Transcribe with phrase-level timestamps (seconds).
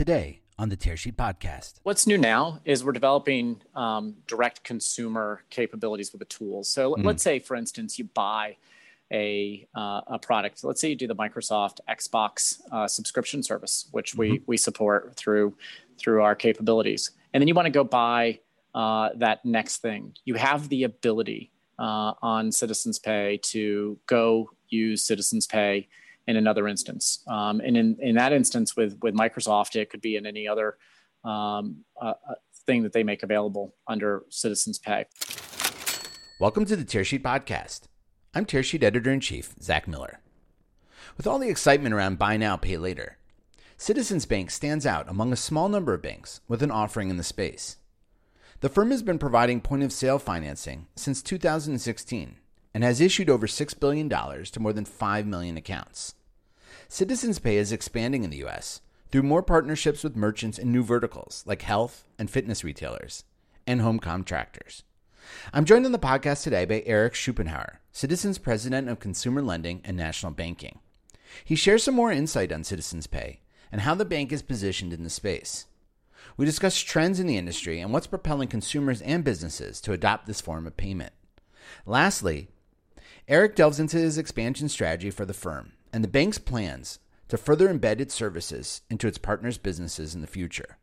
[0.00, 1.74] today on the Tearsheet Podcast.
[1.82, 6.70] What's new now is we're developing um, direct consumer capabilities with the tools.
[6.70, 7.04] So mm.
[7.04, 8.56] let's say, for instance, you buy
[9.12, 10.64] a, uh, a product.
[10.64, 14.20] Let's say you do the Microsoft Xbox uh, subscription service, which mm-hmm.
[14.20, 15.54] we, we support through
[15.98, 18.38] through our capabilities, and then you want to go buy
[18.74, 20.14] uh, that next thing.
[20.24, 25.88] You have the ability uh, on Citizens Pay to go use Citizens Pay
[26.26, 27.24] in another instance.
[27.26, 30.76] Um, and in, in that instance with, with Microsoft, it could be in any other
[31.24, 32.34] um, uh, uh,
[32.66, 35.06] thing that they make available under Citizens Pay.
[36.38, 37.82] Welcome to the Tearsheet Podcast.
[38.34, 40.20] I'm Tearsheet Editor in Chief, Zack Miller.
[41.16, 43.18] With all the excitement around buy now, pay later,
[43.76, 47.24] Citizens Bank stands out among a small number of banks with an offering in the
[47.24, 47.76] space.
[48.60, 52.36] The firm has been providing point of sale financing since 2016
[52.72, 56.14] and has issued over $6 billion to more than 5 million accounts.
[56.88, 58.80] Citizens Pay is expanding in the US
[59.10, 63.24] through more partnerships with merchants in new verticals like health and fitness retailers
[63.66, 64.84] and home contractors.
[65.52, 69.96] I'm joined on the podcast today by Eric Schuppenhauer, Citizens President of Consumer Lending and
[69.96, 70.78] National Banking.
[71.44, 75.04] He shares some more insight on Citizens Pay and how the bank is positioned in
[75.04, 75.66] the space.
[76.36, 80.40] We discuss trends in the industry and what's propelling consumers and businesses to adopt this
[80.40, 81.12] form of payment.
[81.86, 82.48] Lastly,
[83.30, 87.72] Eric delves into his expansion strategy for the firm and the bank's plans to further
[87.72, 90.78] embed its services into its partners' businesses in the future.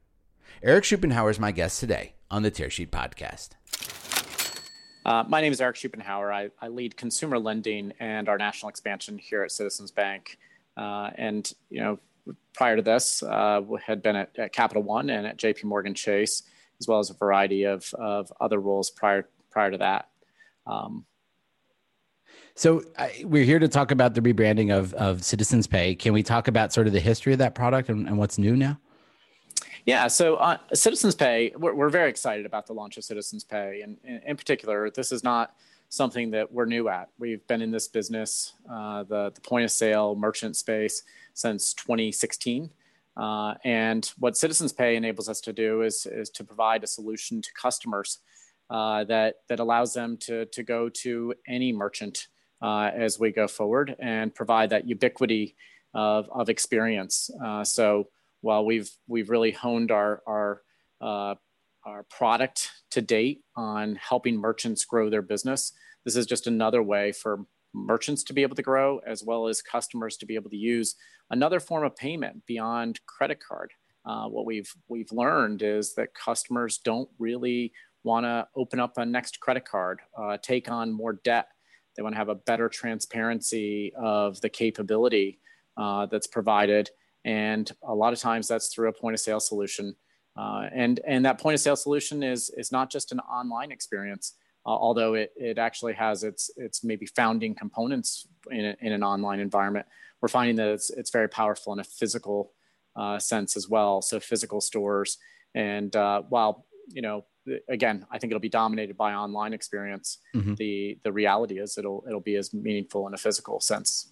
[0.63, 3.49] Eric Schuppenhauer is my guest today on the Tearsheet podcast.
[5.05, 6.33] Uh, my name is Eric Schuppenhauer.
[6.33, 10.37] I, I, lead consumer lending and our national expansion here at Citizens Bank.
[10.77, 11.99] Uh, and you know,
[12.53, 15.67] prior to this, uh, had been at, at, Capital One and at J.P.
[15.67, 16.43] Morgan Chase,
[16.79, 20.07] as well as a variety of, of other roles prior prior to that.
[20.65, 21.03] Um,
[22.57, 25.95] so I, we're here to talk about the rebranding of of Citizens Pay.
[25.95, 28.55] Can we talk about sort of the history of that product and, and what's new
[28.55, 28.79] now?
[29.85, 33.83] Yeah, so uh, Citizens Pay, we're, we're, very excited about the launch of Citizens Pay,
[33.83, 35.55] and in, particular, this is not
[35.87, 37.07] something that we're new at.
[37.17, 41.03] We've been in this business, uh, the the point of sale merchant space
[41.33, 42.69] since 2016.
[43.15, 47.41] Uh, and what Citizens Pay enables us to do is, is to provide a solution
[47.41, 48.19] to customers
[48.69, 52.27] uh, that, that allows them to, to go to any merchant
[52.61, 55.55] uh, as we go forward and provide that ubiquity
[55.93, 57.29] of, of experience.
[57.43, 58.07] Uh, so
[58.41, 60.61] while we've, we've really honed our, our,
[61.01, 61.35] uh,
[61.85, 65.73] our product to date on helping merchants grow their business,
[66.05, 69.61] this is just another way for merchants to be able to grow as well as
[69.61, 70.95] customers to be able to use
[71.29, 73.71] another form of payment beyond credit card.
[74.05, 77.73] Uh, what we've we've learned is that customers don't really
[78.03, 81.49] want to open up a next credit card, uh, take on more debt.
[81.97, 85.39] They want to have a better transparency of the capability
[85.75, 86.89] uh, that's provided,
[87.25, 89.95] and a lot of times that's through a point of sale solution.
[90.37, 94.35] Uh, and and that point of sale solution is is not just an online experience
[94.67, 99.01] uh, although it, it actually has its its maybe founding components in, a, in an
[99.01, 99.85] online environment.
[100.21, 102.51] We're finding that it's it's very powerful in a physical
[102.95, 104.01] uh, sense as well.
[104.01, 105.17] So physical stores,
[105.55, 107.25] and uh, while you know,
[107.67, 110.19] again, I think it'll be dominated by online experience.
[110.35, 110.55] Mm-hmm.
[110.55, 114.11] The the reality is it'll it'll be as meaningful in a physical sense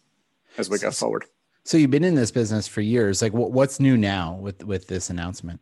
[0.57, 1.25] as we go forward.
[1.63, 3.23] So you've been in this business for years.
[3.23, 5.59] Like, what, what's new now with with this announcement?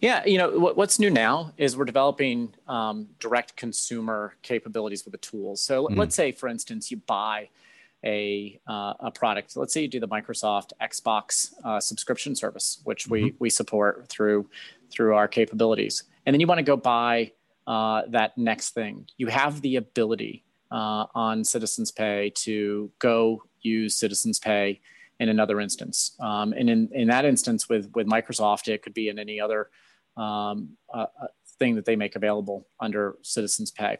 [0.00, 5.12] Yeah, you know what, what's new now is we're developing um, direct consumer capabilities with
[5.12, 5.62] the tools.
[5.62, 5.96] So mm.
[5.96, 7.48] let's say, for instance, you buy
[8.04, 9.56] a uh, a product.
[9.56, 13.12] Let's say you do the Microsoft Xbox uh, subscription service, which mm-hmm.
[13.12, 14.48] we we support through
[14.90, 17.32] through our capabilities, and then you want to go buy
[17.66, 19.06] uh, that next thing.
[19.16, 24.82] You have the ability uh, on Citizens Pay to go use Citizens Pay
[25.20, 26.14] in another instance.
[26.20, 29.70] Um, and in, in that instance with, with Microsoft, it could be in any other
[30.18, 31.28] um, uh, uh,
[31.58, 33.96] thing that they make available under Citizens Pay.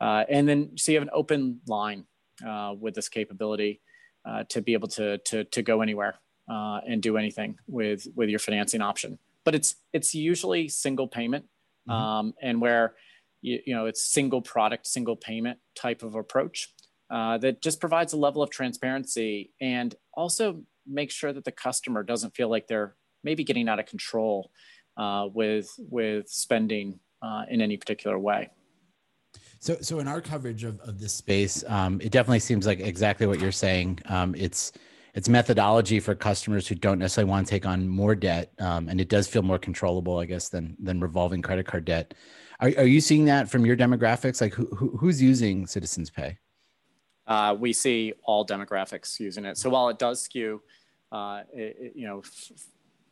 [0.00, 2.06] Uh, and then so you have an open line
[2.42, 3.82] uh, with this capability
[4.24, 6.14] uh, to be able to, to, to go anywhere
[6.50, 9.18] uh, and do anything with, with your financing option.
[9.44, 11.44] But it's, it's usually single payment
[11.88, 11.92] mm-hmm.
[11.92, 12.94] um, and where
[13.42, 16.72] you, you know it's single product, single payment type of approach
[17.10, 22.02] uh, that just provides a level of transparency and also make sure that the customer
[22.02, 24.50] doesn't feel like they're maybe getting out of control
[24.96, 28.48] uh, with with spending uh, in any particular way.
[29.58, 33.26] So, so in our coverage of, of this space, um, it definitely seems like exactly
[33.26, 34.00] what you're saying.
[34.06, 34.72] Um, it's
[35.16, 39.00] it's methodology for customers who don't necessarily want to take on more debt, um, and
[39.00, 42.14] it does feel more controllable, I guess, than than revolving credit card debt.
[42.60, 44.40] Are, are you seeing that from your demographics?
[44.40, 46.38] Like, who, who who's using Citizens Pay?
[47.26, 49.58] uh, we see all demographics using it.
[49.58, 50.62] So while it does skew,
[51.10, 52.22] uh, it, you know,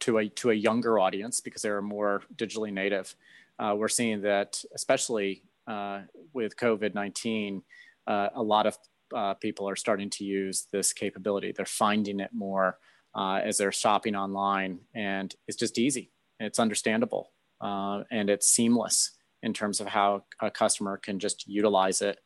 [0.00, 3.14] to a to a younger audience because they're more digitally native.
[3.58, 6.02] Uh, we're seeing that, especially uh,
[6.32, 7.62] with COVID nineteen,
[8.06, 8.76] uh, a lot of
[9.14, 11.52] uh, people are starting to use this capability.
[11.52, 12.78] They're finding it more
[13.14, 16.10] uh, as they're shopping online, and it's just easy.
[16.40, 19.12] It's understandable, and it's seamless
[19.42, 22.18] in terms of how a customer can just utilize it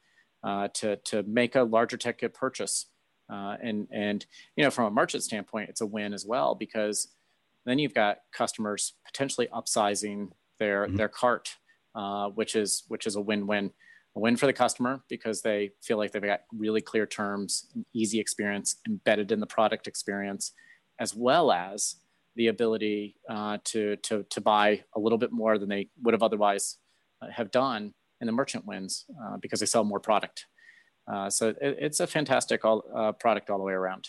[0.45, 2.87] to to make a larger ticket purchase.
[3.31, 4.25] Uh, and and
[4.57, 7.09] you know from a merchant standpoint it's a win as well because
[7.67, 10.97] then you've got customers potentially upsizing their mm-hmm.
[10.97, 11.51] their cart
[11.95, 13.71] uh, which is which is a win-win
[14.19, 17.87] a win for the customer because they feel like they've got really clear terms an
[17.95, 20.53] easy experience embedded in the product experience
[21.01, 21.97] as well as
[22.37, 26.23] the ability uh, to, to, to buy a little bit more than they would have
[26.23, 26.79] otherwise
[27.23, 30.47] uh, have done and the merchant wins uh, because they sell more product
[31.09, 34.09] uh, so it, it's a fantastic all, uh, product all the way around.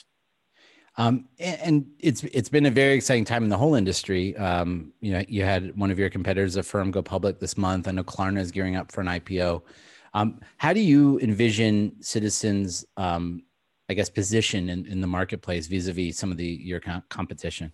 [0.98, 4.36] Um, and, and, it's it's been a very exciting time in the whole industry.
[4.36, 7.88] Um, you know, you had one of your competitors, a Affirm, go public this month.
[7.88, 9.62] I know Klarna is gearing up for an IPO.
[10.14, 13.44] Um, how do you envision Citizens, um,
[13.90, 17.72] I guess, position in, in the marketplace vis-a-vis some of the your competition?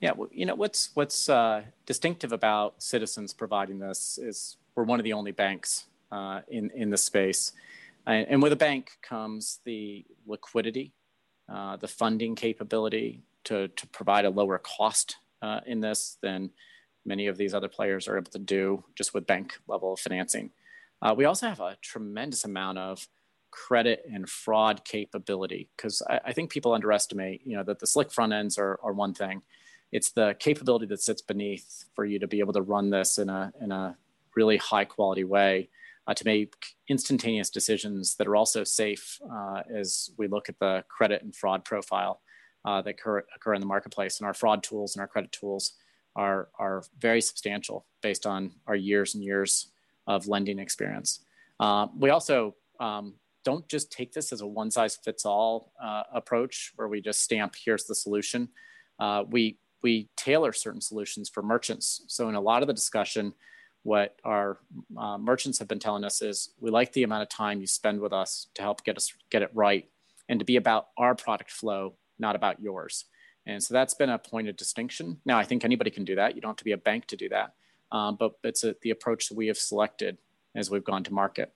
[0.00, 4.98] Yeah, well, you know what's what's uh, distinctive about Citizens providing this is we're one
[4.98, 7.52] of the only banks uh, in in the space.
[8.04, 10.92] And with a bank comes the liquidity,
[11.48, 16.50] uh, the funding capability to, to provide a lower cost uh, in this than
[17.04, 20.50] many of these other players are able to do just with bank level financing.
[21.02, 23.08] Uh, we also have a tremendous amount of
[23.50, 28.10] credit and fraud capability because I, I, think people underestimate, you know, that the slick
[28.10, 29.42] front ends are, are one thing.
[29.90, 33.28] It's the capability that sits beneath for you to be able to run this in
[33.28, 33.96] a, in a
[34.34, 35.68] really high quality way
[36.06, 36.54] uh, to make
[36.88, 41.64] instantaneous decisions that are also safe uh, as we look at the credit and fraud
[41.64, 42.22] profile
[42.64, 44.18] uh, that occur, occur in the marketplace.
[44.18, 45.74] And our fraud tools and our credit tools
[46.16, 49.71] are, are very substantial based on our years and years
[50.06, 51.20] of lending experience.
[51.60, 53.14] Uh, we also um,
[53.44, 57.22] don't just take this as a one size fits all uh, approach where we just
[57.22, 58.48] stamp here's the solution.
[58.98, 62.02] Uh, we we tailor certain solutions for merchants.
[62.06, 63.34] So in a lot of the discussion,
[63.82, 64.58] what our
[64.96, 68.00] uh, merchants have been telling us is we like the amount of time you spend
[68.00, 69.88] with us to help get us get it right
[70.28, 73.06] and to be about our product flow not about yours
[73.46, 76.34] and so that's been a point of distinction now i think anybody can do that
[76.34, 77.54] you don't have to be a bank to do that
[77.92, 80.18] um, but it's a, the approach that we have selected
[80.56, 81.52] as we've gone to market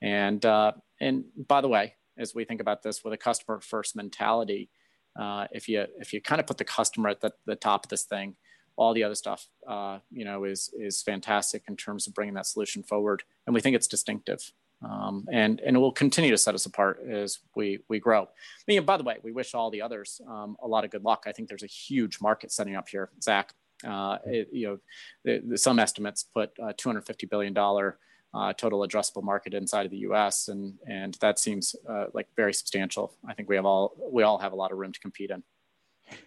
[0.00, 3.96] and uh, and by the way as we think about this with a customer first
[3.96, 4.70] mentality
[5.18, 7.90] uh, if you if you kind of put the customer at the, the top of
[7.90, 8.36] this thing
[8.78, 12.46] all the other stuff, uh, you know, is is fantastic in terms of bringing that
[12.46, 14.52] solution forward, and we think it's distinctive,
[14.88, 18.22] um, and and it will continue to set us apart as we we grow.
[18.22, 18.28] I
[18.68, 21.24] mean, by the way, we wish all the others um, a lot of good luck.
[21.26, 23.52] I think there's a huge market setting up here, Zack.
[23.86, 24.78] Uh, it, you know,
[25.24, 27.98] the, the, some estimates put a 250 billion dollar
[28.34, 30.48] uh, total addressable market inside of the U.S.
[30.48, 33.14] and and that seems uh, like very substantial.
[33.26, 35.42] I think we have all we all have a lot of room to compete in.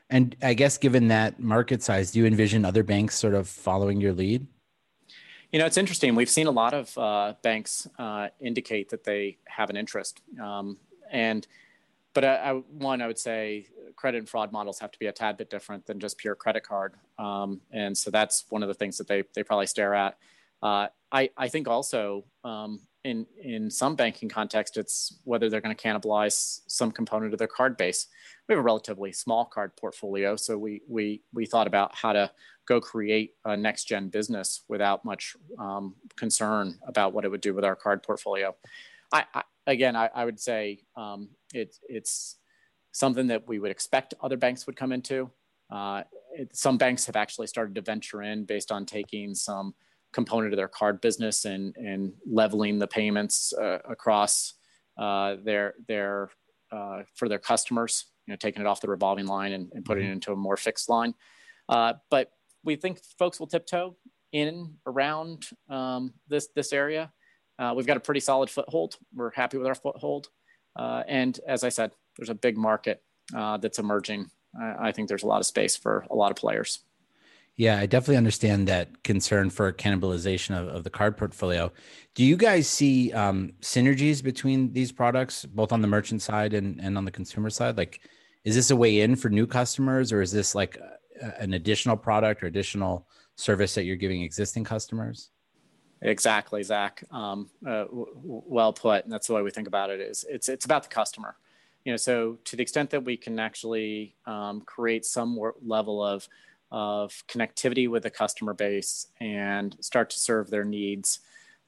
[0.10, 4.00] And I guess given that market size, do you envision other banks sort of following
[4.00, 4.46] your lead?
[5.52, 6.16] You know, it's interesting.
[6.16, 10.78] We've seen a lot of uh, banks uh, indicate that they have an interest, um,
[11.12, 11.46] and
[12.14, 15.12] but I, I, one, I would say credit and fraud models have to be a
[15.12, 18.76] tad bit different than just pure credit card, um, and so that's one of the
[18.76, 20.18] things that they they probably stare at.
[20.62, 25.76] Uh, I I think also um, in in some banking context, it's whether they're going
[25.76, 28.08] to cannibalize some component of their card base
[28.52, 32.30] we have a relatively small card portfolio, so we we we thought about how to
[32.68, 37.54] go create a next gen business without much um, concern about what it would do
[37.54, 38.54] with our card portfolio.
[39.14, 39.24] I,
[39.68, 42.38] again, I, I, would say um, it, it's
[42.92, 45.30] something that we would expect other banks would come into.
[45.72, 46.04] Uh,
[46.34, 49.74] it, some banks have actually started to venture in based on taking some
[50.14, 54.56] component of their card business and and leveling the payments uh, across
[54.98, 56.30] uh, their their
[56.72, 60.04] uh, for their customers you know, taking it off the revolving line and, and putting
[60.04, 60.12] mm-hmm.
[60.12, 61.14] it into a more fixed line.
[61.68, 62.32] Uh, but
[62.64, 63.96] we think folks will tiptoe
[64.32, 67.12] in around um, this this area.
[67.62, 68.98] Uh, we've got a pretty solid foothold.
[69.14, 70.30] We're happy with our foothold,
[70.76, 73.04] uh, and as I said, there's a big market
[73.36, 74.32] uh, that's emerging.
[74.60, 76.80] I, I think there's a lot of space for a lot of players.
[77.58, 81.72] Yeah, I definitely understand that concern for cannibalization of, of the card portfolio.
[82.16, 86.80] Do you guys see um, synergies between these products, both on the merchant side and,
[86.82, 87.78] and on the consumer side?
[87.78, 88.02] Like,
[88.44, 90.78] is this a way in for new customers, or is this like
[91.22, 95.30] a, an additional product or additional service that you're giving existing customers?
[96.02, 97.04] Exactly, Zack.
[97.12, 99.04] Um, uh, w- well put.
[99.04, 100.00] And that's the way we think about it.
[100.00, 101.36] Is it's it's about the customer.
[101.86, 106.28] You know, so to the extent that we can actually um, create some level of
[106.72, 111.20] of connectivity with the customer base and start to serve their needs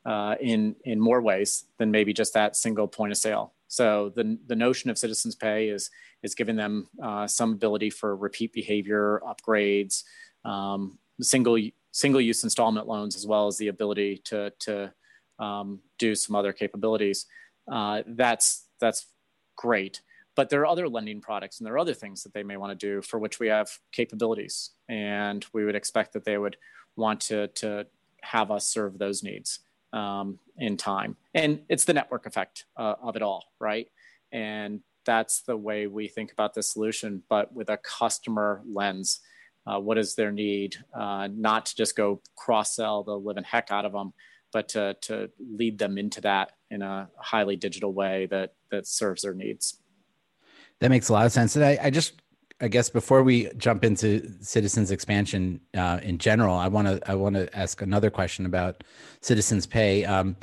[0.06, 3.54] uh, in in more ways than maybe just that single point of sale.
[3.68, 5.92] So the the notion of Citizens Pay is
[6.24, 10.04] is giving them uh, some ability for repeat behavior upgrades,
[10.44, 11.58] um, single
[11.94, 14.92] single use installment loans, as well as the ability to to
[15.40, 17.26] um, do some other capabilities.
[17.72, 19.08] Uh, that's that's
[19.56, 20.02] great.
[20.36, 22.78] But there are other lending products and there are other things that they may want
[22.78, 26.58] to do for which we have capabilities, and we would expect that they would
[26.98, 27.88] want to to
[28.22, 29.60] have us serve those needs
[29.94, 31.16] um, in time.
[31.34, 33.88] And it's the network effect uh, of it all, right?
[34.32, 39.20] And that's the way we think about the solution, but with a customer lens.
[39.66, 40.76] Uh, what is their need?
[40.98, 44.14] Uh, not to just go cross sell the living heck out of them,
[44.52, 49.22] but to, to lead them into that in a highly digital way that that serves
[49.22, 49.80] their needs.
[50.80, 51.56] That makes a lot of sense.
[51.56, 52.22] And I, I just
[52.62, 57.16] I guess before we jump into citizens expansion uh, in general, I want to I
[57.16, 58.84] want to ask another question about
[59.22, 60.06] citizens pay.
[60.06, 60.36] Um,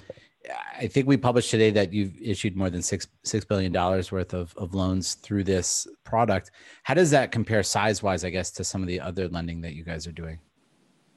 [0.78, 4.32] I think we published today that you've issued more than six six billion dollars worth
[4.32, 6.50] of, of loans through this product.
[6.82, 9.74] How does that compare size wise, I guess, to some of the other lending that
[9.74, 10.38] you guys are doing?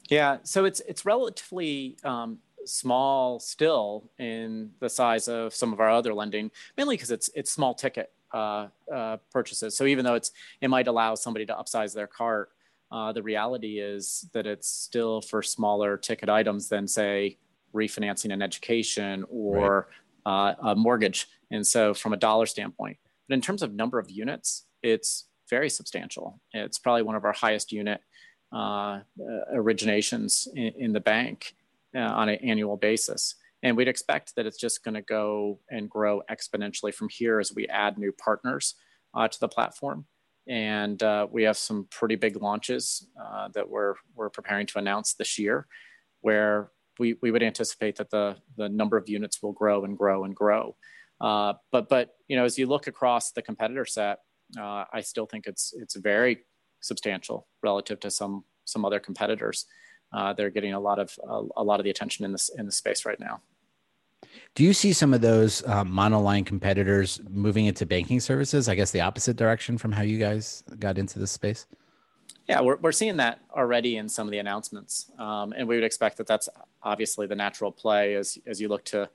[0.10, 5.90] Yeah, so it's it's relatively um, small still in the size of some of our
[5.90, 9.78] other lending, mainly because it's it's small ticket uh, uh, purchases.
[9.78, 12.50] So even though it's it might allow somebody to upsize their cart,
[12.92, 17.38] uh, the reality is that it's still for smaller ticket items than say
[17.74, 19.98] refinancing an education or right.
[20.26, 21.28] Uh, a mortgage.
[21.52, 25.70] And so from a dollar standpoint, but in terms of number of units, it's very
[25.70, 26.40] substantial.
[26.54, 28.02] It's probably one of our highest unit
[28.54, 29.02] uh,
[29.54, 31.56] originations in, in, the bank
[31.96, 33.36] uh, on an annual basis.
[33.64, 37.54] And we'd expect that it's just going to go and grow exponentially from here as
[37.54, 38.76] we add new partners
[39.14, 40.06] uh, to the platform.
[40.48, 45.14] And uh, we have some pretty big launches uh, that we're, we're preparing to announce
[45.14, 45.68] this year,
[46.22, 46.70] where
[47.00, 50.36] we, we would anticipate that the, the number of units will grow and grow and
[50.36, 50.76] grow.
[51.22, 54.20] Uh, but, but you know, as you look across the competitor set,
[54.60, 56.40] uh, I still think it's, it's very
[56.82, 59.66] substantial relative to some, some other competitors.
[60.14, 61.18] Uh, they're getting a lot of
[61.56, 63.42] a lot of the attention in this in the space right now.
[64.56, 68.70] Do you see some of those um, monoline competitors moving into banking services?
[68.70, 71.66] I guess the opposite direction from how you guys got into this space.
[72.48, 75.10] Yeah, we're, we're seeing that already in some of the announcements.
[75.18, 76.50] Um, and we would expect that that's
[76.82, 79.10] obviously the natural play as, as you look to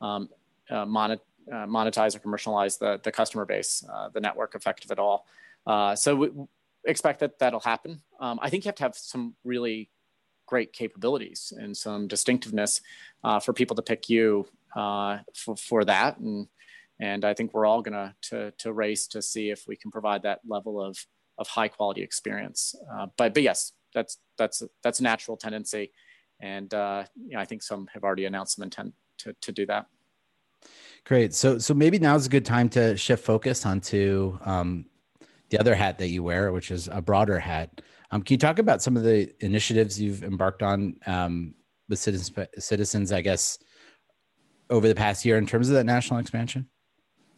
[0.00, 0.30] um,
[0.70, 4.98] uh, uh, monetize or commercialize the, the customer base, uh, the network effect of it
[4.98, 5.26] all.
[5.66, 6.30] Uh, so we
[6.86, 8.00] expect that that'll happen.
[8.18, 9.90] Um, I think you have to have some really
[10.46, 12.80] great capabilities and some distinctiveness
[13.24, 16.18] uh, for people to pick you uh, for, for that.
[16.18, 16.48] And,
[16.98, 20.22] and I think we're all going to, to race to see if we can provide
[20.22, 21.04] that level of,
[21.40, 22.76] of high quality experience.
[22.94, 25.90] Uh, but, but yes, that's, that's, that's a natural tendency.
[26.40, 29.66] And uh, you know, I think some have already announced some intent to, to do
[29.66, 29.86] that.
[31.04, 31.34] Great.
[31.34, 34.84] So, so maybe now is a good time to shift focus onto um,
[35.48, 37.82] the other hat that you wear, which is a broader hat.
[38.10, 41.54] Um, can you talk about some of the initiatives you've embarked on um,
[41.88, 43.58] with citizens, citizens, I guess,
[44.68, 46.68] over the past year in terms of that national expansion?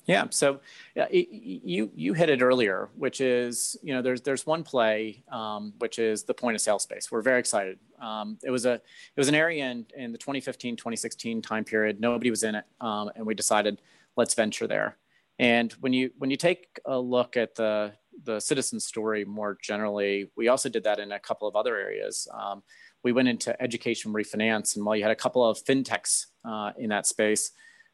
[0.07, 0.27] Yeah.
[0.31, 0.61] So
[1.01, 5.75] uh, you you hit it earlier, which is you know there's there's one play um,
[5.79, 7.11] which is the point of sale space.
[7.11, 7.79] We're very excited.
[8.01, 8.81] Um, it was a it
[9.17, 12.01] was an area in, in the 2015 2016 time period.
[12.01, 13.81] Nobody was in it, um, and we decided
[14.17, 14.99] let's venture there.
[15.39, 17.93] And when you when you take a look at the
[18.25, 22.29] the citizen story more generally, we also did that in a couple of other areas.
[22.33, 22.63] Um,
[23.05, 26.91] we went into education refinance, and while you had a couple of fintechs uh, in
[26.91, 27.53] that space,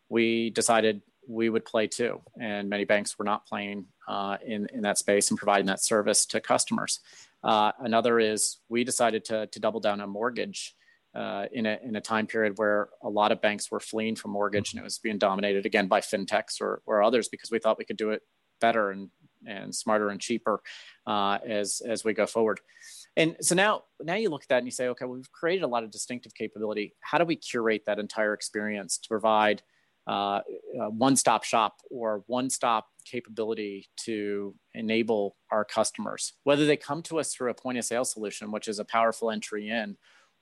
[0.09, 2.21] we decided we would play too.
[2.41, 6.25] And many banks were not playing uh, in, in that space and providing that service
[6.27, 7.01] to customers.
[7.45, 10.75] Uh, another is we decided to, to double down on mortgage
[11.15, 14.31] uh, in, a, in a time period where a lot of banks were fleeing from
[14.31, 17.79] mortgage and it was being dominated again by fintechs or, or others because we thought
[17.79, 18.23] we could do it
[18.61, 19.11] better and,
[19.47, 20.61] and smarter and cheaper
[21.07, 22.61] uh, as, as we go forward.
[23.17, 25.69] And so now, now you look at that and you say, okay, we've created a
[25.69, 26.95] lot of distinctive capability.
[27.01, 29.63] How do we curate that entire experience to provide
[30.09, 30.41] uh,
[30.89, 37.51] one-stop shop or one-stop capability to enable our customers, whether they come to us through
[37.51, 39.97] a point of sale solution, which is a powerful entry in,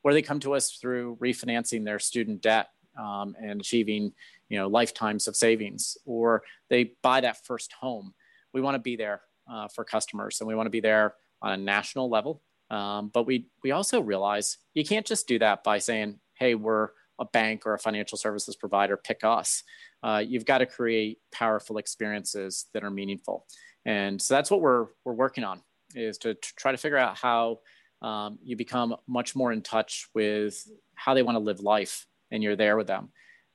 [0.05, 2.69] or they come to us through refinancing their student debt
[2.99, 4.13] um, and achieving,
[4.49, 8.15] you know, lifetimes of savings, or they buy that first home.
[8.53, 11.53] We want to be there uh, for customers, and we want to be there on
[11.53, 15.79] a national level um, but we we also realize you can't just do that by
[15.79, 18.97] saying, "Hey, we're a bank or a financial services provider.
[18.97, 19.63] Pick us."
[20.03, 23.47] Uh, you've got to create powerful experiences that are meaningful,
[23.85, 25.63] and so that's what we're we're working on
[25.95, 27.61] is to, to try to figure out how
[28.03, 32.43] um, you become much more in touch with how they want to live life and
[32.43, 33.09] you're there with them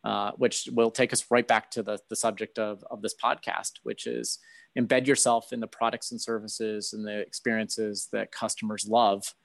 [0.03, 3.73] uh, which will take us right back to the, the subject of, of this podcast
[3.83, 4.39] which is
[4.77, 9.35] embed yourself in the products and services and the experiences that customers love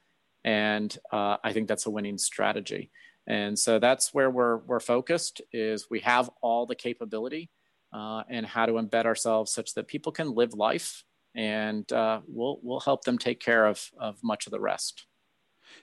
[0.45, 2.91] and uh, i think that's a winning strategy
[3.27, 7.51] and so that's where we're, we're focused is we have all the capability
[7.93, 11.05] uh, and how to embed ourselves such that people can live life
[11.37, 15.07] and uh, we'll we'll help them take care of of much of the rest.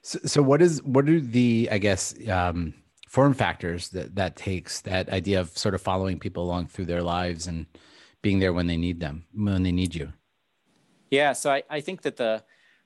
[0.02, 2.74] So, so what is what are the I guess um,
[3.08, 7.04] form factors that that takes that idea of sort of following people along through their
[7.04, 7.68] lives and
[8.24, 10.12] being there when they need them when they need you.
[11.12, 12.44] Yeah, so I, I think that the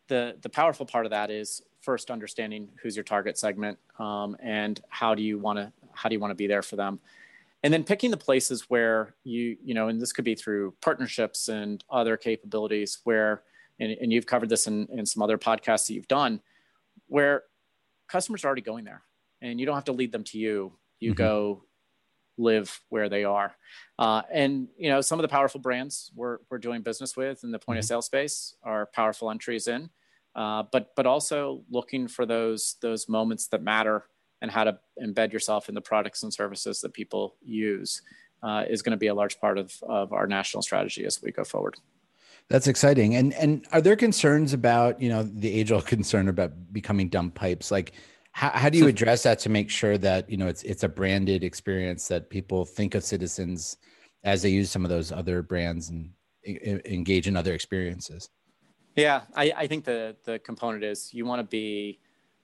[0.10, 4.82] the the powerful part of that is first understanding who's your target segment um, and
[4.90, 7.00] how do you want to how do you want to be there for them
[7.64, 11.48] and then picking the places where you you know and this could be through partnerships
[11.48, 13.42] and other capabilities where
[13.80, 16.42] and, and you've covered this in, in some other podcasts that you've done
[17.08, 17.44] where
[18.10, 19.04] customers are already going there
[19.42, 21.20] and you don't have to lead them to you you mm-hmm.
[21.20, 21.64] go
[22.38, 23.56] live where they are
[23.98, 27.52] uh, and you know some of the powerful brands we're, we're doing business with in
[27.52, 27.80] the point mm-hmm.
[27.80, 29.90] of sale space are powerful entries in
[30.38, 34.06] uh, but but also looking for those those moments that matter
[34.42, 38.04] and how to embed yourself in the products and services that people use
[38.44, 41.32] uh, is going to be a large part of, of our national strategy as we
[41.32, 41.76] go forward.
[42.50, 43.16] That's exciting.
[43.16, 47.32] And and are there concerns about you know the age old concern about becoming dumb
[47.32, 47.72] pipes?
[47.72, 47.94] Like,
[48.32, 50.90] how, how do you address that to make sure that you know it's it's a
[50.90, 53.78] branded experience that people think of Citizens
[54.24, 56.12] as they use some of those other brands and
[56.46, 58.30] engage in other experiences?
[58.98, 62.00] Yeah, I, I think the the component is you want to be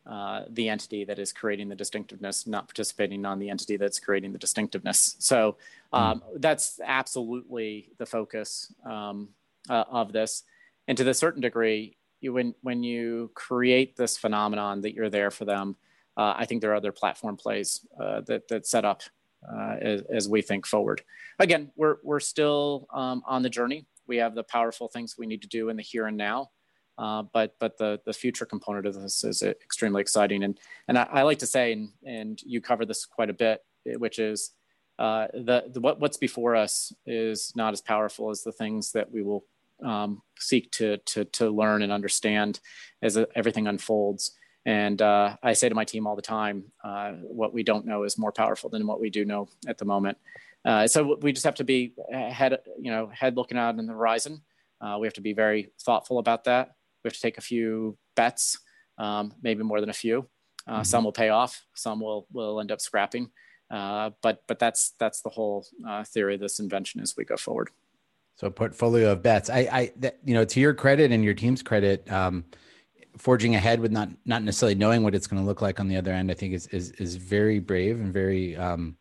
[0.05, 4.33] uh, the entity that is creating the distinctiveness, not participating on the entity that's creating
[4.33, 5.15] the distinctiveness.
[5.17, 5.57] So
[5.91, 6.41] um, mm.
[6.41, 9.29] that's absolutely the focus um,
[9.67, 10.43] uh, of this.
[10.87, 15.31] And to a certain degree, you, when when you create this phenomenon that you're there
[15.31, 15.75] for them,
[16.17, 19.01] uh, I think there are other platform plays uh, that that set up
[19.51, 21.01] uh, as, as, we think forward.
[21.39, 23.85] Again, we're we're still um, on the journey.
[24.07, 26.51] We have the powerful things we need to do in the here and now.
[26.97, 31.07] Uh, but but the the future component of this is extremely exciting, and and I,
[31.11, 33.61] I, like to say, and and you cover this quite a bit,
[33.97, 34.51] which is
[34.99, 39.11] uh, the, the what what's before us is not as powerful as the things that
[39.11, 39.43] we will
[39.83, 42.59] um, seek to to to learn and understand
[43.01, 44.37] as everything unfolds.
[44.65, 48.03] And uh, I say to my team all the time, uh, what we don't know
[48.03, 50.17] is more powerful than what we do know at the moment.
[50.63, 53.93] Uh, so we just have to be head, you know, head looking out in the
[53.93, 54.41] horizon.
[54.79, 57.97] Uh, we have to be very thoughtful about that we have to take a few
[58.15, 58.59] bets,
[58.97, 60.27] um, maybe more than a few.
[60.67, 60.83] Uh, mm-hmm.
[60.83, 63.29] Some will pay off, some will will end up scrapping.
[63.69, 67.35] Uh, but but that's that's the whole uh, theory of this invention as we go
[67.35, 67.69] forward.
[68.35, 69.49] So portfolio of bets.
[69.49, 72.45] I, I that, you know, to your credit and your team's credit, um,
[73.17, 75.97] forging ahead with not not necessarily knowing what it's going to look like on the
[75.97, 78.97] other end, I think is is is very brave and very um,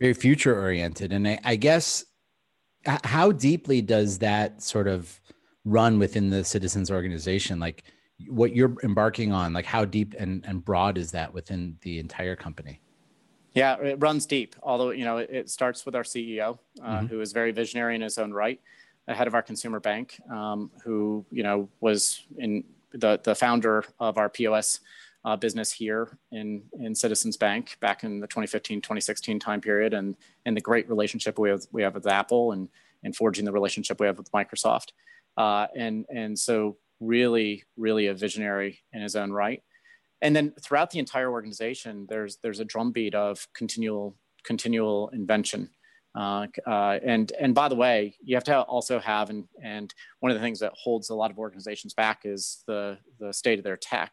[0.00, 1.12] very future oriented.
[1.12, 2.04] And I, I guess
[2.84, 5.20] how deeply does that sort of
[5.64, 7.84] run within the citizens organization like
[8.28, 12.34] what you're embarking on like how deep and, and broad is that within the entire
[12.34, 12.80] company
[13.54, 17.06] yeah it runs deep although you know it, it starts with our ceo uh, mm-hmm.
[17.06, 18.60] who is very visionary in his own right
[19.08, 24.18] head of our consumer bank um, who you know was in the, the founder of
[24.18, 24.80] our pos
[25.24, 30.16] uh, business here in, in Citizens Bank back in the 2015 2016 time period, and,
[30.44, 32.68] and the great relationship we have, we have with Apple and,
[33.04, 34.88] and forging the relationship we have with Microsoft
[35.36, 39.62] uh, and and so really really a visionary in his own right.
[40.20, 45.70] And then throughout the entire organization, there's there's a drumbeat of continual continual invention.
[46.14, 50.30] Uh, uh, and and by the way, you have to also have and and one
[50.30, 53.64] of the things that holds a lot of organizations back is the the state of
[53.64, 54.12] their tech.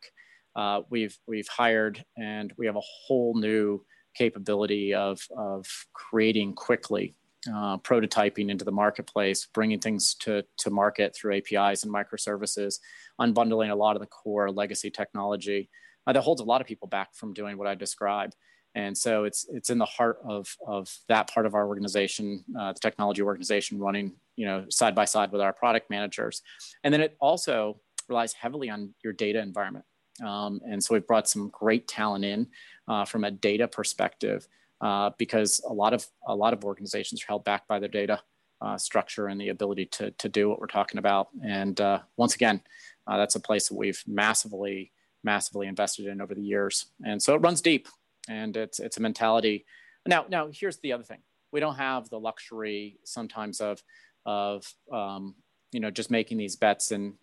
[0.56, 3.84] Uh, we've we've hired and we have a whole new
[4.16, 7.16] capability of of creating quickly
[7.48, 12.80] uh, prototyping into the marketplace, bringing things to, to market through APIs and microservices,
[13.20, 15.70] unbundling a lot of the core legacy technology
[16.06, 18.36] uh, that holds a lot of people back from doing what I described.
[18.76, 22.74] And so it's it's in the heart of, of that part of our organization, uh,
[22.74, 26.42] the technology organization, running you know side by side with our product managers,
[26.84, 29.86] and then it also relies heavily on your data environment.
[30.24, 32.48] Um, and so we've brought some great talent in
[32.88, 34.48] uh, from a data perspective
[34.82, 38.22] uh, because a lot of a lot of organizations are held back by their data
[38.62, 41.30] uh, structure and the ability to to do what we're talking about.
[41.44, 42.62] And uh, once again,
[43.08, 44.92] uh, that's a place that we've massively
[45.24, 46.88] massively invested in over the years.
[47.06, 47.88] And so it runs deep,
[48.30, 49.66] and it's it's a mentality.
[50.08, 51.20] Now now here's the other thing:
[51.52, 53.84] we don't have the luxury sometimes of
[54.26, 55.36] of um,
[55.72, 57.16] you know just making these bets and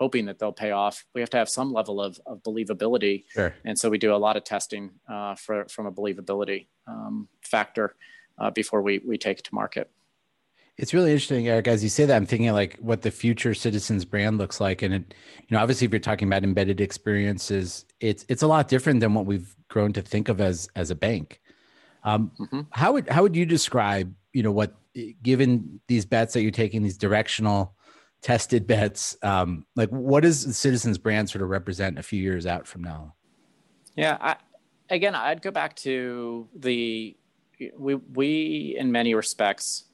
[0.00, 3.24] hoping that they'll pay off, we have to have some level of, of believability.
[3.28, 3.54] Sure.
[3.66, 7.94] And so we do a lot of testing uh, for, from a believability um, factor
[8.38, 9.90] uh, before we, we take it to market.
[10.80, 11.68] It's really interesting, Eric.
[11.68, 14.94] As you say that, I'm thinking like what the future Citizens brand looks like, and
[14.94, 15.14] it,
[15.46, 19.12] you know, obviously, if you're talking about embedded experiences, it's it's a lot different than
[19.12, 21.42] what we've grown to think of as as a bank.
[22.02, 22.60] Um, mm-hmm.
[22.70, 24.74] How would how would you describe, you know, what
[25.22, 27.74] given these bets that you're taking, these directional
[28.22, 32.46] tested bets, um, like what does the Citizens brand sort of represent a few years
[32.46, 33.14] out from now?
[33.96, 34.36] Yeah, I,
[34.88, 37.18] again, I'd go back to the
[37.76, 39.84] we we in many respects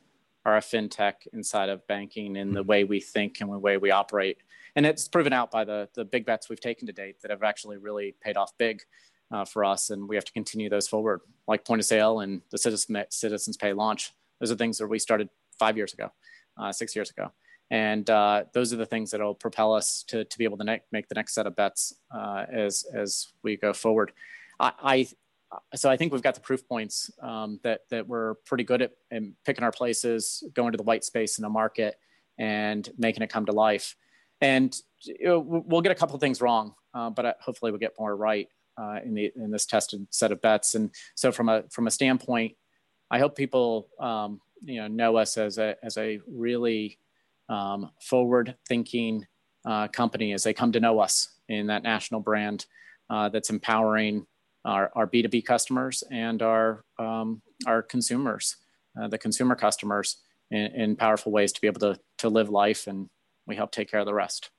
[0.46, 2.68] are a fintech inside of banking in the hmm.
[2.68, 4.38] way we think and the way we operate.
[4.76, 7.42] And it's proven out by the, the big bets we've taken to date that have
[7.42, 8.82] actually really paid off big
[9.32, 9.90] uh, for us.
[9.90, 13.56] And we have to continue those forward, like point of sale and the Citizen, Citizens
[13.56, 14.12] Pay launch.
[14.38, 15.28] Those are things that we started
[15.58, 16.12] five years ago,
[16.56, 17.32] uh, six years ago.
[17.68, 20.64] And uh, those are the things that will propel us to, to be able to
[20.64, 24.12] ne- make the next set of bets uh, as, as we go forward.
[24.60, 25.08] I, I
[25.74, 28.92] so I think we've got the proof points um, that that we're pretty good at
[29.10, 31.96] in picking our places, going to the white space in the market,
[32.38, 33.96] and making it come to life.
[34.40, 37.94] And you know, we'll get a couple of things wrong, uh, but hopefully we'll get
[37.98, 40.74] more right uh, in the in this tested set of bets.
[40.74, 42.54] And so from a from a standpoint,
[43.10, 46.98] I hope people um, you know know us as a as a really
[47.48, 49.26] um, forward thinking
[49.64, 52.66] uh, company as they come to know us in that national brand
[53.10, 54.26] uh, that's empowering
[54.66, 58.56] our, our B2B customers and our, um, our consumers,
[59.00, 60.18] uh, the consumer customers
[60.50, 63.08] in, in, powerful ways to be able to, to live life and
[63.46, 64.50] we help take care of the rest.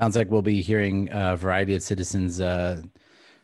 [0.00, 2.80] Sounds like we'll be hearing a variety of citizens uh,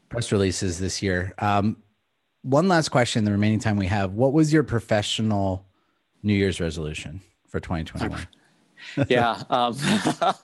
[0.09, 1.35] press releases this year.
[1.39, 1.77] Um,
[2.43, 4.13] one last question, the remaining time we have.
[4.13, 5.67] What was your professional
[6.23, 8.27] New Year's resolution for 2021?
[9.09, 9.77] yeah, um,
[10.21, 10.35] well,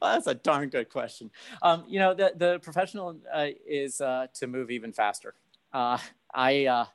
[0.00, 1.30] that's a darn good question.
[1.62, 5.34] Um, you know, the the professional uh, is uh, to move even faster.
[5.72, 5.98] Uh,
[6.34, 6.86] I uh,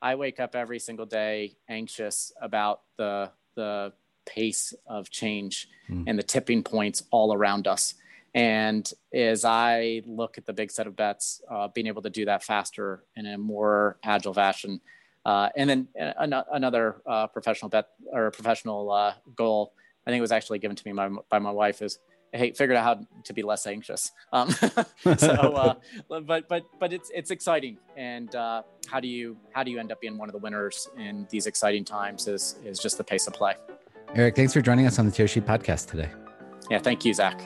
[0.00, 3.92] I wake up every single day anxious about the the
[4.26, 6.04] pace of change mm.
[6.06, 7.94] and the tipping points all around us.
[8.34, 12.24] And as I look at the big set of bets, uh, being able to do
[12.24, 14.80] that faster in a more agile fashion.
[15.24, 16.96] Uh, and then another
[17.32, 19.72] professional bet or professional goal
[20.06, 21.98] I think it was actually given to me by, by my wife is,
[22.32, 24.12] hey, figured out how to be less anxious.
[24.32, 24.50] Um,
[25.16, 25.74] so, uh,
[26.08, 29.92] but but but it's it's exciting, and uh, how do you how do you end
[29.92, 32.28] up being one of the winners in these exciting times?
[32.28, 33.54] Is is just the pace of play.
[34.14, 36.10] Eric, thanks for joining us on the Tearsheet podcast today.
[36.70, 37.40] Yeah, thank you, Zack.